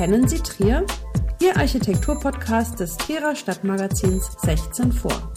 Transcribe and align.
Kennen 0.00 0.26
Sie 0.26 0.38
Trier? 0.38 0.86
Ihr 1.42 1.54
Architekturpodcast 1.58 2.80
des 2.80 2.96
Trierer 2.96 3.36
Stadtmagazins 3.36 4.34
16 4.40 4.92
vor. 4.92 5.34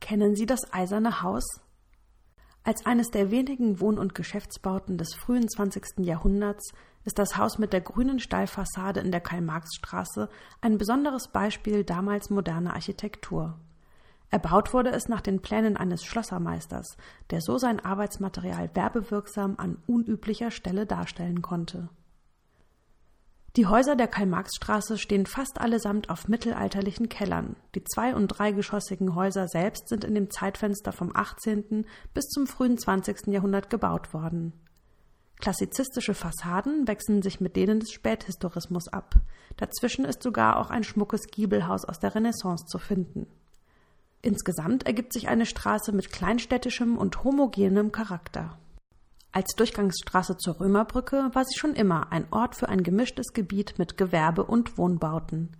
Kennen 0.00 0.34
Sie 0.34 0.46
das 0.46 0.72
Eiserne 0.72 1.20
Haus? 1.20 1.60
Als 2.64 2.86
eines 2.86 3.10
der 3.10 3.30
wenigen 3.30 3.80
Wohn- 3.80 3.98
und 3.98 4.14
Geschäftsbauten 4.14 4.96
des 4.96 5.12
frühen 5.12 5.46
20. 5.46 6.06
Jahrhunderts 6.06 6.72
ist 7.04 7.18
das 7.18 7.36
Haus 7.36 7.58
mit 7.58 7.74
der 7.74 7.82
grünen 7.82 8.18
Steilfassade 8.18 9.00
in 9.00 9.12
der 9.12 9.20
Karl-Marx-Straße 9.20 10.30
ein 10.62 10.78
besonderes 10.78 11.28
Beispiel 11.28 11.84
damals 11.84 12.30
moderner 12.30 12.72
Architektur. 12.72 13.60
Erbaut 14.30 14.74
wurde 14.74 14.90
es 14.90 15.08
nach 15.08 15.20
den 15.20 15.40
Plänen 15.40 15.76
eines 15.76 16.04
Schlossermeisters, 16.04 16.96
der 17.30 17.40
so 17.40 17.58
sein 17.58 17.84
Arbeitsmaterial 17.84 18.70
werbewirksam 18.74 19.54
an 19.56 19.78
unüblicher 19.86 20.50
Stelle 20.50 20.86
darstellen 20.86 21.42
konnte. 21.42 21.88
Die 23.56 23.66
Häuser 23.66 23.96
der 23.96 24.08
Karl-Marx-Straße 24.08 24.98
stehen 24.98 25.24
fast 25.24 25.58
allesamt 25.58 26.10
auf 26.10 26.28
mittelalterlichen 26.28 27.08
Kellern. 27.08 27.56
Die 27.74 27.84
zwei- 27.84 28.14
und 28.14 28.28
dreigeschossigen 28.28 29.14
Häuser 29.14 29.48
selbst 29.48 29.88
sind 29.88 30.04
in 30.04 30.14
dem 30.14 30.30
Zeitfenster 30.30 30.92
vom 30.92 31.10
18. 31.14 31.86
bis 32.12 32.26
zum 32.26 32.46
frühen 32.46 32.76
20. 32.76 33.28
Jahrhundert 33.28 33.70
gebaut 33.70 34.12
worden. 34.12 34.52
Klassizistische 35.38 36.12
Fassaden 36.12 36.86
wechseln 36.86 37.22
sich 37.22 37.40
mit 37.40 37.56
denen 37.56 37.80
des 37.80 37.92
Späthistorismus 37.92 38.88
ab. 38.88 39.14
Dazwischen 39.56 40.04
ist 40.04 40.22
sogar 40.22 40.58
auch 40.58 40.68
ein 40.68 40.84
schmuckes 40.84 41.26
Giebelhaus 41.28 41.86
aus 41.86 41.98
der 41.98 42.14
Renaissance 42.14 42.66
zu 42.66 42.78
finden. 42.78 43.26
Insgesamt 44.26 44.86
ergibt 44.86 45.12
sich 45.12 45.28
eine 45.28 45.46
Straße 45.46 45.92
mit 45.92 46.10
kleinstädtischem 46.10 46.98
und 46.98 47.22
homogenem 47.22 47.92
Charakter. 47.92 48.58
Als 49.30 49.54
Durchgangsstraße 49.54 50.36
zur 50.36 50.58
Römerbrücke 50.58 51.30
war 51.32 51.44
sie 51.44 51.56
schon 51.56 51.74
immer 51.74 52.10
ein 52.10 52.26
Ort 52.32 52.56
für 52.56 52.68
ein 52.68 52.82
gemischtes 52.82 53.34
Gebiet 53.34 53.78
mit 53.78 53.96
Gewerbe 53.96 54.42
und 54.42 54.78
Wohnbauten. 54.78 55.56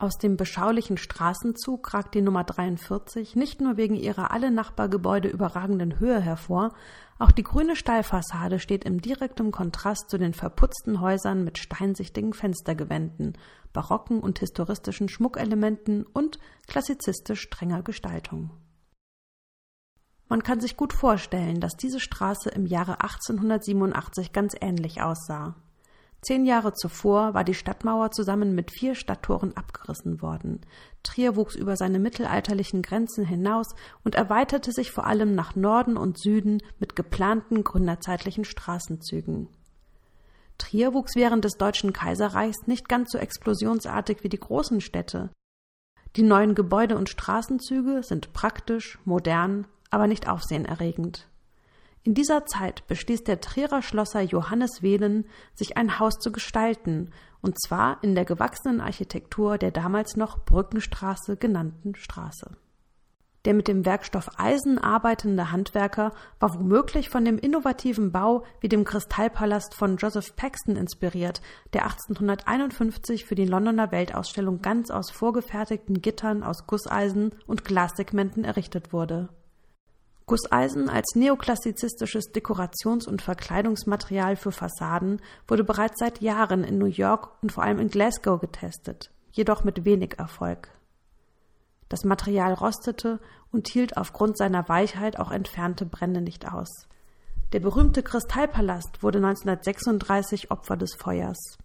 Aus 0.00 0.16
dem 0.16 0.36
beschaulichen 0.36 0.96
Straßenzug 0.96 1.92
ragt 1.92 2.14
die 2.14 2.22
Nummer 2.22 2.44
43 2.44 3.34
nicht 3.34 3.60
nur 3.60 3.76
wegen 3.76 3.96
ihrer 3.96 4.30
alle 4.30 4.52
Nachbargebäude 4.52 5.28
überragenden 5.28 5.98
Höhe 5.98 6.20
hervor, 6.20 6.72
auch 7.18 7.32
die 7.32 7.42
grüne 7.42 7.74
Steilfassade 7.74 8.60
steht 8.60 8.84
im 8.84 9.00
direktem 9.00 9.50
Kontrast 9.50 10.08
zu 10.08 10.16
den 10.16 10.34
verputzten 10.34 11.00
Häusern 11.00 11.42
mit 11.42 11.58
steinsichtigen 11.58 12.32
Fenstergewänden, 12.32 13.36
barocken 13.72 14.20
und 14.20 14.38
historistischen 14.38 15.08
Schmuckelementen 15.08 16.04
und 16.04 16.38
klassizistisch 16.68 17.40
strenger 17.40 17.82
Gestaltung. 17.82 18.50
Man 20.28 20.44
kann 20.44 20.60
sich 20.60 20.76
gut 20.76 20.92
vorstellen, 20.92 21.58
dass 21.58 21.76
diese 21.76 21.98
Straße 21.98 22.50
im 22.50 22.66
Jahre 22.66 23.00
1887 23.00 24.32
ganz 24.32 24.54
ähnlich 24.60 25.02
aussah. 25.02 25.56
Zehn 26.20 26.46
Jahre 26.46 26.72
zuvor 26.74 27.34
war 27.34 27.44
die 27.44 27.54
Stadtmauer 27.54 28.10
zusammen 28.10 28.54
mit 28.54 28.72
vier 28.72 28.96
Stadttoren 28.96 29.56
abgerissen 29.56 30.20
worden. 30.20 30.60
Trier 31.04 31.36
wuchs 31.36 31.54
über 31.54 31.76
seine 31.76 32.00
mittelalterlichen 32.00 32.82
Grenzen 32.82 33.24
hinaus 33.24 33.68
und 34.02 34.16
erweiterte 34.16 34.72
sich 34.72 34.90
vor 34.90 35.06
allem 35.06 35.34
nach 35.34 35.54
Norden 35.54 35.96
und 35.96 36.18
Süden 36.18 36.60
mit 36.80 36.96
geplanten 36.96 37.62
gründerzeitlichen 37.62 38.44
Straßenzügen. 38.44 39.48
Trier 40.58 40.92
wuchs 40.92 41.14
während 41.14 41.44
des 41.44 41.56
Deutschen 41.56 41.92
Kaiserreichs 41.92 42.66
nicht 42.66 42.88
ganz 42.88 43.12
so 43.12 43.18
explosionsartig 43.18 44.24
wie 44.24 44.28
die 44.28 44.40
großen 44.40 44.80
Städte. 44.80 45.30
Die 46.16 46.24
neuen 46.24 46.56
Gebäude 46.56 46.96
und 46.96 47.08
Straßenzüge 47.08 48.02
sind 48.02 48.32
praktisch, 48.32 48.98
modern, 49.04 49.68
aber 49.90 50.08
nicht 50.08 50.28
aufsehenerregend. 50.28 51.28
In 52.04 52.14
dieser 52.14 52.46
Zeit 52.46 52.86
beschließt 52.86 53.26
der 53.28 53.40
Trierer 53.40 53.82
Schlosser 53.82 54.20
Johannes 54.20 54.82
Wehlen, 54.82 55.26
sich 55.54 55.76
ein 55.76 55.98
Haus 55.98 56.18
zu 56.18 56.32
gestalten, 56.32 57.10
und 57.40 57.60
zwar 57.60 58.02
in 58.02 58.14
der 58.14 58.24
gewachsenen 58.24 58.80
Architektur 58.80 59.58
der 59.58 59.70
damals 59.70 60.16
noch 60.16 60.44
Brückenstraße 60.44 61.36
genannten 61.36 61.94
Straße. 61.94 62.56
Der 63.44 63.54
mit 63.54 63.68
dem 63.68 63.86
Werkstoff 63.86 64.28
Eisen 64.36 64.78
arbeitende 64.78 65.52
Handwerker 65.52 66.12
war 66.40 66.54
womöglich 66.54 67.08
von 67.08 67.24
dem 67.24 67.38
innovativen 67.38 68.10
Bau 68.10 68.44
wie 68.60 68.68
dem 68.68 68.84
Kristallpalast 68.84 69.74
von 69.74 69.96
Joseph 69.96 70.34
Paxton 70.34 70.76
inspiriert, 70.76 71.40
der 71.72 71.84
1851 71.84 73.24
für 73.24 73.36
die 73.36 73.46
Londoner 73.46 73.92
Weltausstellung 73.92 74.60
ganz 74.60 74.90
aus 74.90 75.10
vorgefertigten 75.10 76.02
Gittern 76.02 76.42
aus 76.42 76.66
Gusseisen 76.66 77.30
und 77.46 77.64
Glassegmenten 77.64 78.44
errichtet 78.44 78.92
wurde. 78.92 79.28
Gusseisen 80.28 80.88
als 80.88 81.16
neoklassizistisches 81.16 82.32
Dekorations- 82.32 83.08
und 83.08 83.20
Verkleidungsmaterial 83.22 84.36
für 84.36 84.52
Fassaden 84.52 85.20
wurde 85.48 85.64
bereits 85.64 85.98
seit 85.98 86.20
Jahren 86.20 86.62
in 86.62 86.78
New 86.78 86.86
York 86.86 87.30
und 87.42 87.50
vor 87.50 87.64
allem 87.64 87.80
in 87.80 87.88
Glasgow 87.88 88.40
getestet, 88.40 89.10
jedoch 89.32 89.64
mit 89.64 89.84
wenig 89.84 90.18
Erfolg. 90.18 90.68
Das 91.88 92.04
Material 92.04 92.52
rostete 92.52 93.18
und 93.50 93.66
hielt 93.66 93.96
aufgrund 93.96 94.36
seiner 94.36 94.68
Weichheit 94.68 95.18
auch 95.18 95.32
entfernte 95.32 95.86
Brände 95.86 96.20
nicht 96.20 96.46
aus. 96.46 96.86
Der 97.52 97.60
berühmte 97.60 98.02
Kristallpalast 98.02 99.02
wurde 99.02 99.18
1936 99.18 100.50
Opfer 100.50 100.76
des 100.76 100.94
Feuers. 100.94 101.58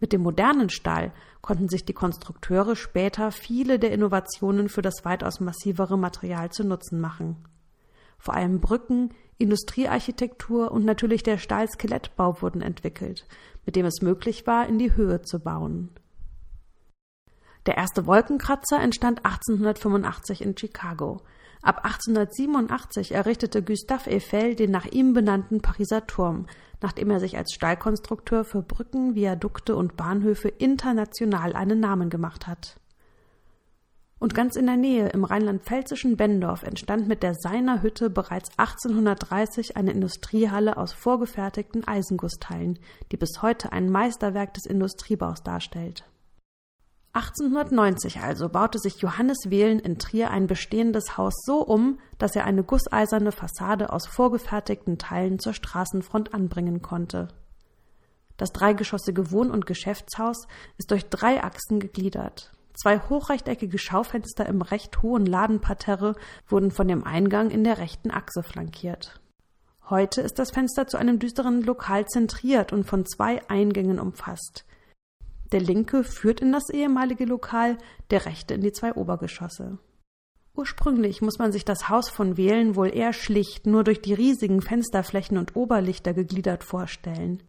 Mit 0.00 0.12
dem 0.12 0.22
modernen 0.22 0.70
Stahl 0.70 1.12
konnten 1.40 1.68
sich 1.68 1.84
die 1.84 1.92
Konstrukteure 1.92 2.76
später 2.76 3.32
viele 3.32 3.78
der 3.78 3.92
Innovationen 3.92 4.68
für 4.68 4.82
das 4.82 5.04
weitaus 5.04 5.40
massivere 5.40 5.98
Material 5.98 6.50
zu 6.50 6.64
Nutzen 6.64 7.00
machen. 7.00 7.36
Vor 8.18 8.34
allem 8.34 8.60
Brücken, 8.60 9.14
Industriearchitektur 9.38 10.72
und 10.72 10.84
natürlich 10.84 11.22
der 11.22 11.38
Stahlskelettbau 11.38 12.42
wurden 12.42 12.60
entwickelt, 12.60 13.26
mit 13.64 13.76
dem 13.76 13.86
es 13.86 14.02
möglich 14.02 14.46
war, 14.46 14.66
in 14.66 14.78
die 14.78 14.94
Höhe 14.94 15.22
zu 15.22 15.38
bauen. 15.38 15.90
Der 17.66 17.76
erste 17.76 18.06
Wolkenkratzer 18.06 18.80
entstand 18.80 19.24
1885 19.24 20.42
in 20.42 20.56
Chicago. 20.56 21.20
Ab 21.68 21.84
1887 21.84 23.12
errichtete 23.12 23.62
Gustave 23.62 24.10
Eiffel 24.10 24.54
den 24.54 24.70
nach 24.70 24.86
ihm 24.86 25.12
benannten 25.12 25.60
Pariser 25.60 26.06
Turm, 26.06 26.46
nachdem 26.80 27.10
er 27.10 27.20
sich 27.20 27.36
als 27.36 27.52
Stahlkonstrukteur 27.52 28.44
für 28.44 28.62
Brücken, 28.62 29.14
Viadukte 29.14 29.76
und 29.76 29.94
Bahnhöfe 29.94 30.48
international 30.48 31.54
einen 31.54 31.78
Namen 31.78 32.08
gemacht 32.08 32.46
hat. 32.46 32.80
Und 34.18 34.34
ganz 34.34 34.56
in 34.56 34.64
der 34.64 34.78
Nähe 34.78 35.10
im 35.10 35.24
rheinland-pfälzischen 35.24 36.16
Benndorf 36.16 36.62
entstand 36.62 37.06
mit 37.06 37.22
der 37.22 37.34
Seiner 37.34 37.82
Hütte 37.82 38.08
bereits 38.08 38.48
1830 38.56 39.76
eine 39.76 39.92
Industriehalle 39.92 40.78
aus 40.78 40.94
vorgefertigten 40.94 41.86
Eisengussteilen, 41.86 42.78
die 43.12 43.18
bis 43.18 43.42
heute 43.42 43.72
ein 43.72 43.90
Meisterwerk 43.90 44.54
des 44.54 44.64
Industriebaus 44.64 45.42
darstellt. 45.42 46.06
1890 47.18 48.20
also 48.20 48.48
baute 48.48 48.78
sich 48.78 49.00
Johannes 49.00 49.50
Wehlen 49.50 49.80
in 49.80 49.98
Trier 49.98 50.30
ein 50.30 50.46
bestehendes 50.46 51.16
Haus 51.16 51.34
so 51.44 51.60
um, 51.60 51.98
dass 52.18 52.36
er 52.36 52.44
eine 52.44 52.62
gusseiserne 52.62 53.32
Fassade 53.32 53.92
aus 53.92 54.06
vorgefertigten 54.06 54.98
Teilen 54.98 55.40
zur 55.40 55.52
Straßenfront 55.52 56.32
anbringen 56.32 56.80
konnte. 56.80 57.26
Das 58.36 58.52
dreigeschossige 58.52 59.32
Wohn- 59.32 59.50
und 59.50 59.66
Geschäftshaus 59.66 60.46
ist 60.76 60.92
durch 60.92 61.08
drei 61.08 61.42
Achsen 61.42 61.80
gegliedert. 61.80 62.52
Zwei 62.80 63.00
hochrechteckige 63.00 63.78
Schaufenster 63.78 64.46
im 64.46 64.62
recht 64.62 65.02
hohen 65.02 65.26
Ladenparterre 65.26 66.14
wurden 66.46 66.70
von 66.70 66.86
dem 66.86 67.02
Eingang 67.02 67.50
in 67.50 67.64
der 67.64 67.78
rechten 67.78 68.12
Achse 68.12 68.44
flankiert. 68.44 69.20
Heute 69.90 70.20
ist 70.20 70.38
das 70.38 70.52
Fenster 70.52 70.86
zu 70.86 70.96
einem 70.96 71.18
düsteren 71.18 71.62
Lokal 71.62 72.06
zentriert 72.06 72.72
und 72.72 72.84
von 72.84 73.04
zwei 73.06 73.42
Eingängen 73.48 73.98
umfasst. 73.98 74.64
Der 75.52 75.60
linke 75.60 76.04
führt 76.04 76.40
in 76.40 76.52
das 76.52 76.68
ehemalige 76.68 77.24
Lokal, 77.24 77.78
der 78.10 78.26
rechte 78.26 78.54
in 78.54 78.60
die 78.60 78.72
zwei 78.72 78.94
Obergeschosse. 78.94 79.78
Ursprünglich 80.54 81.22
muss 81.22 81.38
man 81.38 81.52
sich 81.52 81.64
das 81.64 81.88
Haus 81.88 82.10
von 82.10 82.36
Wählen 82.36 82.74
wohl 82.74 82.94
eher 82.94 83.12
schlicht, 83.12 83.66
nur 83.66 83.84
durch 83.84 84.02
die 84.02 84.12
riesigen 84.12 84.60
Fensterflächen 84.60 85.38
und 85.38 85.54
Oberlichter 85.54 86.14
gegliedert 86.14 86.64
vorstellen. 86.64 87.42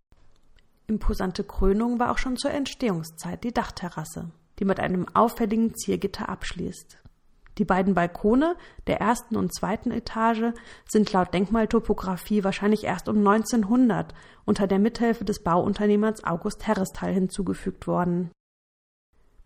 Imposante 0.85 1.43
Krönung 1.43 1.99
war 1.99 2.11
auch 2.11 2.17
schon 2.17 2.37
zur 2.37 2.51
Entstehungszeit 2.51 3.43
die 3.43 3.51
Dachterrasse, 3.51 4.31
die 4.59 4.65
mit 4.65 4.79
einem 4.79 5.07
auffälligen 5.15 5.73
Ziergitter 5.75 6.29
abschließt. 6.29 6.97
Die 7.59 7.65
beiden 7.65 7.93
Balkone 7.93 8.55
der 8.87 9.01
ersten 9.01 9.35
und 9.35 9.53
zweiten 9.53 9.91
Etage 9.91 10.53
sind 10.87 11.11
laut 11.11 11.33
Denkmaltopographie 11.33 12.45
wahrscheinlich 12.45 12.85
erst 12.85 13.09
um 13.09 13.17
1900 13.17 14.15
unter 14.45 14.65
der 14.65 14.79
Mithilfe 14.79 15.25
des 15.25 15.43
Bauunternehmers 15.43 16.23
August 16.23 16.65
Herresthal 16.65 17.13
hinzugefügt 17.13 17.85
worden. 17.85 18.31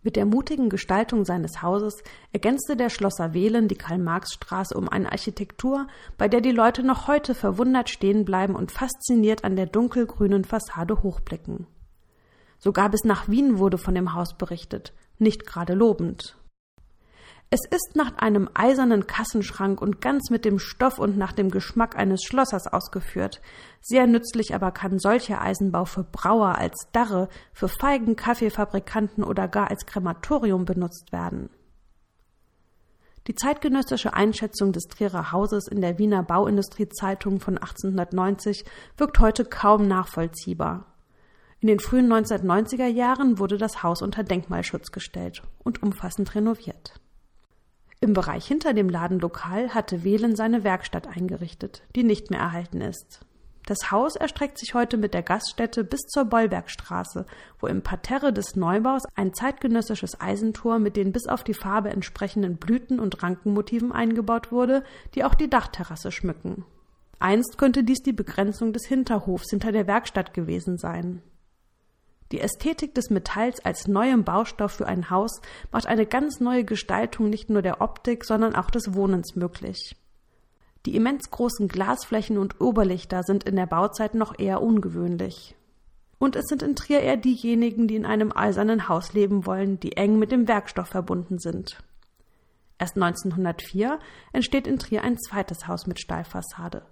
Mit 0.04 0.16
der 0.16 0.28
mutigen 0.28 0.70
Gestaltung 0.70 1.26
seines 1.26 1.64
Hauses 1.64 2.04
ergänzte 2.32 2.76
der 2.76 2.90
Schlosser 2.90 3.34
Wählen 3.34 3.68
die 3.68 3.78
Karl-Marx-Straße 3.78 4.78
um 4.78 4.90
eine 4.90 5.12
Architektur, 5.12 5.88
bei 6.18 6.28
der 6.28 6.42
die 6.42 6.52
Leute 6.52 6.84
noch 6.84 7.08
heute 7.08 7.34
verwundert 7.34 7.90
stehen 7.90 8.26
bleiben 8.26 8.56
und 8.56 8.72
fasziniert 8.72 9.44
an 9.44 9.56
der 9.56 9.66
dunkelgrünen 9.66 10.44
Fassade 10.44 11.02
hochblicken. 11.02 11.66
Sogar 12.60 12.90
bis 12.90 13.06
nach 13.06 13.28
Wien 13.28 13.58
wurde 13.58 13.80
von 13.80 13.96
dem 13.96 14.14
Haus 14.14 14.38
berichtet, 14.38 14.94
nicht 15.18 15.48
gerade 15.48 15.74
lobend. 15.74 16.38
Es 17.56 17.66
ist 17.70 17.96
nach 17.96 18.18
einem 18.18 18.50
eisernen 18.56 19.06
Kassenschrank 19.06 19.80
und 19.80 20.02
ganz 20.02 20.32
mit 20.32 20.44
dem 20.44 20.58
Stoff 20.58 20.98
und 20.98 21.20
nach 21.20 21.34
dem 21.34 21.52
Geschmack 21.52 21.96
eines 21.96 22.24
Schlossers 22.24 22.66
ausgeführt. 22.66 23.42
Sehr 23.80 24.08
nützlich 24.08 24.56
aber 24.56 24.72
kann 24.72 24.98
solcher 24.98 25.40
Eisenbau 25.40 25.86
für 25.86 26.04
Brauer 26.04 26.58
als 26.58 26.88
Darre, 26.94 27.30
für 27.54 27.68
Feigen, 27.68 28.16
Kaffeefabrikanten 28.16 29.24
oder 29.24 29.48
gar 29.48 29.70
als 29.70 29.86
Krematorium 29.86 30.66
benutzt 30.66 31.12
werden. 31.12 31.52
Die 33.28 33.36
zeitgenössische 33.36 34.16
Einschätzung 34.16 34.72
des 34.72 34.86
Trierer 34.86 35.32
Hauses 35.32 35.68
in 35.68 35.80
der 35.80 36.00
Wiener 36.00 36.24
Bauindustriezeitung 36.24 37.40
von 37.40 37.60
1890 37.60 38.66
wirkt 38.98 39.20
heute 39.20 39.46
kaum 39.46 39.88
nachvollziehbar. 39.88 40.92
In 41.60 41.68
den 41.68 41.80
frühen 41.80 42.12
1990er 42.12 42.88
Jahren 42.88 43.38
wurde 43.38 43.60
das 43.60 43.84
Haus 43.84 44.02
unter 44.02 44.24
Denkmalschutz 44.24 44.92
gestellt 44.92 45.44
und 45.60 45.84
umfassend 45.84 46.34
renoviert. 46.34 47.00
Im 48.04 48.12
Bereich 48.12 48.46
hinter 48.46 48.74
dem 48.74 48.90
Ladenlokal 48.90 49.74
hatte 49.74 50.04
Wehlen 50.04 50.36
seine 50.36 50.66
Werkstatt 50.66 51.08
eingerichtet, 51.08 51.84
die 51.96 52.04
nicht 52.04 52.32
mehr 52.32 52.42
erhalten 52.42 52.82
ist. 52.82 53.22
Das 53.66 53.92
Haus 53.92 54.18
erstreckt 54.18 54.58
sich 54.58 54.74
heute 54.74 54.98
mit 54.98 55.14
der 55.14 55.24
Gaststätte 55.24 55.86
bis 55.86 56.02
zur 56.10 56.26
Bollbergstraße, 56.26 57.26
wo 57.62 57.68
im 57.68 57.82
Parterre 57.82 58.34
des 58.34 58.58
Neubaus 58.58 59.04
ein 59.16 59.34
zeitgenössisches 59.34 60.20
Eisentor 60.20 60.80
mit 60.80 60.98
den 60.98 61.14
bis 61.14 61.28
auf 61.28 61.46
die 61.46 61.54
Farbe 61.54 61.92
entsprechenden 61.92 62.58
Blüten 62.58 63.00
und 63.00 63.24
Rankenmotiven 63.24 63.94
eingebaut 63.94 64.52
wurde, 64.52 64.84
die 65.16 65.24
auch 65.24 65.34
die 65.34 65.50
Dachterrasse 65.50 66.12
schmücken. 66.12 66.66
Einst 67.20 67.58
könnte 67.58 67.86
dies 67.86 68.04
die 68.04 68.12
Begrenzung 68.12 68.74
des 68.74 68.86
Hinterhofs 68.86 69.50
hinter 69.50 69.72
der 69.72 69.88
Werkstatt 69.88 70.34
gewesen 70.34 70.78
sein. 70.78 71.22
Die 72.32 72.40
Ästhetik 72.40 72.96
des 72.96 73.10
Metalls 73.10 73.64
als 73.64 73.88
neuem 73.88 74.24
Baustoff 74.24 74.72
für 74.72 74.88
ein 74.88 75.10
Haus 75.10 75.42
macht 75.72 75.86
eine 75.86 76.06
ganz 76.06 76.40
neue 76.40 76.64
Gestaltung 76.64 77.30
nicht 77.30 77.50
nur 77.50 77.62
der 77.62 77.82
Optik, 77.82 78.26
sondern 78.26 78.56
auch 78.56 78.70
des 78.70 78.94
Wohnens 78.94 79.36
möglich. 79.36 79.96
Die 80.86 80.96
immens 80.96 81.30
großen 81.32 81.68
Glasflächen 81.68 82.38
und 82.38 82.60
Oberlichter 82.60 83.24
sind 83.24 83.44
in 83.46 83.56
der 83.56 83.68
Bauzeit 83.68 84.16
noch 84.16 84.38
eher 84.38 84.62
ungewöhnlich. 84.62 85.56
Und 86.20 86.36
es 86.36 86.46
sind 86.46 86.64
in 86.64 86.76
Trier 86.76 87.02
eher 87.02 87.18
diejenigen, 87.18 87.88
die 87.88 87.96
in 87.96 88.06
einem 88.06 88.32
eisernen 88.34 88.88
Haus 88.88 89.14
leben 89.14 89.46
wollen, 89.46 89.80
die 89.80 89.98
eng 89.98 90.20
mit 90.20 90.32
dem 90.32 90.48
Werkstoff 90.48 90.88
verbunden 90.88 91.38
sind. 91.40 91.84
Erst 92.78 92.96
1904 92.96 94.00
entsteht 94.34 94.68
in 94.68 94.80
Trier 94.80 95.04
ein 95.04 95.18
zweites 95.18 95.68
Haus 95.68 95.86
mit 95.88 96.00
Stahlfassade, 96.00 96.84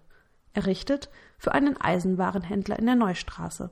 errichtet 0.54 1.10
für 1.38 1.54
einen 1.54 1.76
Eisenwarenhändler 1.80 2.80
in 2.80 2.86
der 2.86 2.96
Neustraße. 2.96 3.72